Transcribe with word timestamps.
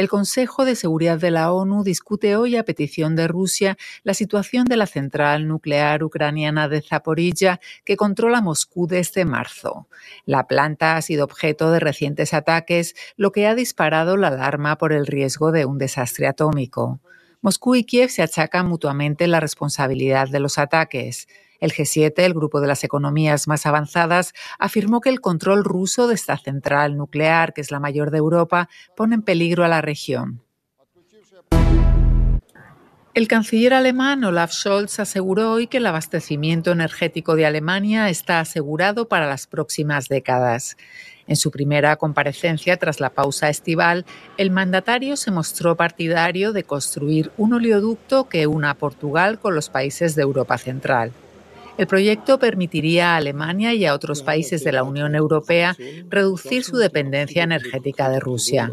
El 0.00 0.08
Consejo 0.08 0.64
de 0.64 0.76
Seguridad 0.76 1.18
de 1.18 1.30
la 1.30 1.52
ONU 1.52 1.84
discute 1.84 2.34
hoy, 2.34 2.56
a 2.56 2.64
petición 2.64 3.16
de 3.16 3.28
Rusia, 3.28 3.76
la 4.02 4.14
situación 4.14 4.64
de 4.64 4.78
la 4.78 4.86
central 4.86 5.46
nuclear 5.46 6.02
ucraniana 6.02 6.70
de 6.70 6.80
Zaporilla, 6.80 7.60
que 7.84 7.98
controla 7.98 8.40
Moscú 8.40 8.86
desde 8.86 9.26
marzo. 9.26 9.88
La 10.24 10.46
planta 10.46 10.96
ha 10.96 11.02
sido 11.02 11.24
objeto 11.24 11.70
de 11.70 11.80
recientes 11.80 12.32
ataques, 12.32 12.94
lo 13.18 13.30
que 13.30 13.46
ha 13.46 13.54
disparado 13.54 14.16
la 14.16 14.28
alarma 14.28 14.78
por 14.78 14.94
el 14.94 15.06
riesgo 15.06 15.52
de 15.52 15.66
un 15.66 15.76
desastre 15.76 16.26
atómico. 16.26 17.02
Moscú 17.42 17.74
y 17.74 17.84
Kiev 17.84 18.08
se 18.08 18.22
achacan 18.22 18.66
mutuamente 18.66 19.26
la 19.26 19.38
responsabilidad 19.38 20.28
de 20.30 20.40
los 20.40 20.56
ataques. 20.56 21.28
El 21.60 21.72
G7, 21.72 22.12
el 22.18 22.34
grupo 22.34 22.60
de 22.60 22.68
las 22.68 22.84
economías 22.84 23.46
más 23.46 23.66
avanzadas, 23.66 24.32
afirmó 24.58 25.00
que 25.00 25.10
el 25.10 25.20
control 25.20 25.62
ruso 25.62 26.08
de 26.08 26.14
esta 26.14 26.36
central 26.38 26.96
nuclear, 26.96 27.52
que 27.52 27.60
es 27.60 27.70
la 27.70 27.80
mayor 27.80 28.10
de 28.10 28.18
Europa, 28.18 28.68
pone 28.96 29.14
en 29.14 29.22
peligro 29.22 29.64
a 29.64 29.68
la 29.68 29.82
región. 29.82 30.42
El 33.12 33.26
canciller 33.26 33.74
alemán 33.74 34.22
Olaf 34.22 34.52
Scholz 34.52 35.00
aseguró 35.00 35.50
hoy 35.50 35.66
que 35.66 35.78
el 35.78 35.86
abastecimiento 35.86 36.70
energético 36.70 37.34
de 37.34 37.44
Alemania 37.44 38.08
está 38.08 38.38
asegurado 38.38 39.08
para 39.08 39.26
las 39.26 39.48
próximas 39.48 40.06
décadas. 40.06 40.76
En 41.26 41.34
su 41.34 41.50
primera 41.50 41.96
comparecencia 41.96 42.76
tras 42.76 43.00
la 43.00 43.10
pausa 43.10 43.48
estival, 43.48 44.06
el 44.36 44.52
mandatario 44.52 45.16
se 45.16 45.32
mostró 45.32 45.76
partidario 45.76 46.52
de 46.52 46.62
construir 46.62 47.32
un 47.36 47.52
oleoducto 47.52 48.28
que 48.28 48.46
una 48.46 48.74
Portugal 48.74 49.40
con 49.40 49.56
los 49.56 49.70
países 49.70 50.14
de 50.14 50.22
Europa 50.22 50.56
Central. 50.56 51.12
El 51.78 51.86
proyecto 51.86 52.38
permitiría 52.38 53.14
a 53.14 53.16
Alemania 53.16 53.74
y 53.74 53.86
a 53.86 53.94
otros 53.94 54.22
países 54.22 54.64
de 54.64 54.72
la 54.72 54.82
Unión 54.82 55.14
Europea 55.14 55.76
reducir 56.08 56.64
su 56.64 56.76
dependencia 56.76 57.42
energética 57.42 58.08
de 58.08 58.20
Rusia. 58.20 58.72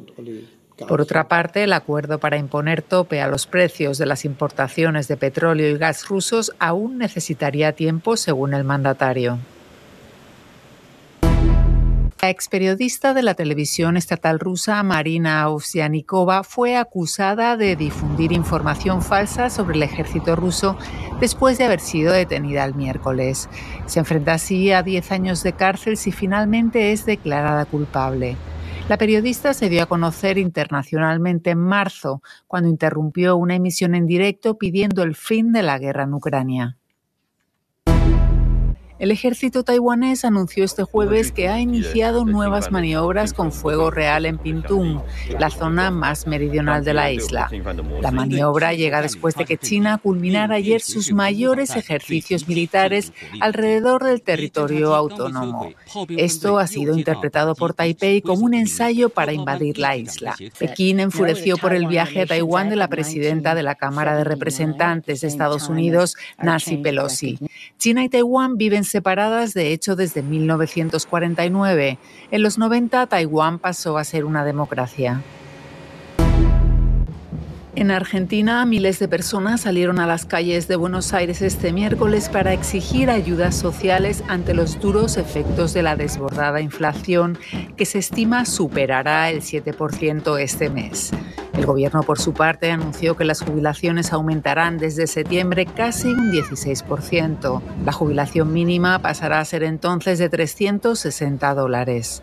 Por 0.87 1.01
otra 1.01 1.27
parte, 1.27 1.63
el 1.63 1.73
acuerdo 1.73 2.19
para 2.19 2.37
imponer 2.37 2.81
tope 2.81 3.21
a 3.21 3.27
los 3.27 3.47
precios 3.47 3.97
de 3.97 4.05
las 4.05 4.25
importaciones 4.25 5.07
de 5.07 5.17
petróleo 5.17 5.69
y 5.69 5.77
gas 5.77 6.07
rusos 6.07 6.53
aún 6.59 6.99
necesitaría 6.99 7.71
tiempo, 7.71 8.15
según 8.15 8.53
el 8.53 8.63
mandatario. 8.63 9.39
La 12.19 12.31
experiodista 12.31 13.13
de 13.13 13.21
la 13.21 13.35
televisión 13.35 13.95
estatal 13.95 14.39
rusa 14.39 14.81
Marina 14.81 15.47
Ovsianikova 15.49 16.43
fue 16.43 16.75
acusada 16.75 17.57
de 17.57 17.75
difundir 17.75 18.31
información 18.31 19.03
falsa 19.03 19.51
sobre 19.51 19.75
el 19.75 19.83
ejército 19.83 20.35
ruso 20.35 20.75
después 21.19 21.59
de 21.59 21.65
haber 21.65 21.79
sido 21.79 22.11
detenida 22.13 22.65
el 22.65 22.73
miércoles. 22.73 23.47
Se 23.85 23.99
enfrenta 23.99 24.33
así 24.33 24.71
a 24.71 24.81
10 24.81 25.11
años 25.11 25.43
de 25.43 25.53
cárcel 25.53 25.95
si 25.95 26.11
finalmente 26.11 26.91
es 26.91 27.05
declarada 27.05 27.65
culpable. 27.65 28.35
La 28.89 28.97
periodista 28.97 29.53
se 29.53 29.69
dio 29.69 29.83
a 29.83 29.87
conocer 29.87 30.39
internacionalmente 30.39 31.51
en 31.51 31.59
marzo, 31.59 32.23
cuando 32.47 32.67
interrumpió 32.67 33.35
una 33.35 33.53
emisión 33.53 33.93
en 33.93 34.07
directo 34.07 34.57
pidiendo 34.57 35.03
el 35.03 35.13
fin 35.13 35.51
de 35.51 35.61
la 35.61 35.77
guerra 35.77 36.03
en 36.03 36.15
Ucrania. 36.15 36.77
El 38.99 39.11
ejército 39.11 39.63
taiwanés 39.63 40.25
anunció 40.25 40.65
este 40.65 40.83
jueves 40.83 41.31
que 41.31 41.49
ha 41.49 41.59
iniciado 41.59 42.25
nuevas 42.25 42.71
maniobras 42.71 43.31
con 43.31 43.51
fuego 43.51 43.91
real 43.91 44.25
en 44.25 44.39
Pintung, 44.39 45.01
la 45.37 45.51
zona 45.51 45.91
más 45.91 46.25
meridional 46.25 46.83
de 46.83 46.93
la 46.95 47.11
isla. 47.11 47.49
La 48.01 48.11
maniobra 48.11 48.73
llega 48.73 49.03
después 49.03 49.35
de 49.35 49.45
que 49.45 49.57
China 49.57 49.99
culminara 49.99 50.55
ayer 50.55 50.81
sus 50.81 51.11
mayores 51.11 51.75
ejercicios 51.75 52.47
militares 52.47 53.13
alrededor 53.39 54.03
del 54.03 54.23
territorio 54.23 54.95
autónomo. 54.95 55.69
Esto 56.09 56.57
ha 56.57 56.65
sido 56.65 56.97
interpretado 56.97 57.53
por 57.53 57.75
Taipei 57.75 58.21
como 58.21 58.45
un 58.45 58.55
ensayo 58.55 59.09
para 59.09 59.31
invadir 59.31 59.77
la 59.77 59.95
isla. 59.95 60.35
Pekín 60.57 60.99
enfureció 60.99 61.57
por 61.57 61.73
el 61.73 61.85
viaje 61.85 62.21
a 62.21 62.25
Taiwán 62.25 62.69
de 62.69 62.75
la 62.75 62.87
presidenta 62.87 63.53
de 63.53 63.61
la 63.61 63.75
Cámara 63.75 64.17
de 64.17 64.23
Representantes 64.23 65.21
de 65.21 65.27
Estados 65.27 65.69
Unidos, 65.69 66.15
Nancy 66.41 66.77
Pelosi. 66.77 67.37
China 67.77 68.03
y 68.03 68.09
Taiwán 68.09 68.57
viven 68.57 68.86
separadas 68.89 69.53
de 69.53 69.73
hecho 69.73 69.95
desde 69.95 70.21
1949. 70.21 71.97
En 72.31 72.43
los 72.43 72.57
90 72.57 73.07
Taiwán 73.07 73.59
pasó 73.59 73.97
a 73.97 74.03
ser 74.03 74.25
una 74.25 74.43
democracia. 74.43 75.21
En 77.77 77.91
Argentina, 77.91 78.65
miles 78.65 78.97
de 78.97 79.07
personas 79.07 79.61
salieron 79.61 79.99
a 79.99 80.07
las 80.07 80.25
calles 80.25 80.67
de 80.67 80.75
Buenos 80.75 81.13
Aires 81.13 81.43
este 81.43 81.71
miércoles 81.71 82.27
para 82.27 82.51
exigir 82.51 83.11
ayudas 83.11 83.55
sociales 83.55 84.23
ante 84.27 84.55
los 84.55 84.79
duros 84.79 85.15
efectos 85.15 85.75
de 85.75 85.83
la 85.83 85.95
desbordada 85.95 86.59
inflación 86.59 87.37
que 87.75 87.85
se 87.85 87.99
estima 87.99 88.45
superará 88.45 89.29
el 89.29 89.41
7% 89.41 90.39
este 90.39 90.71
mes. 90.71 91.11
El 91.57 91.65
gobierno, 91.65 92.03
por 92.03 92.19
su 92.19 92.33
parte, 92.33 92.69
anunció 92.71 93.17
que 93.17 93.25
las 93.25 93.41
jubilaciones 93.41 94.13
aumentarán 94.13 94.77
desde 94.77 95.07
septiembre 95.07 95.65
casi 95.65 96.09
un 96.09 96.31
16%. 96.31 97.61
La 97.83 97.91
jubilación 97.91 98.53
mínima 98.53 98.99
pasará 98.99 99.39
a 99.39 99.45
ser 99.45 99.63
entonces 99.63 100.19
de 100.19 100.29
360 100.29 101.55
dólares. 101.55 102.21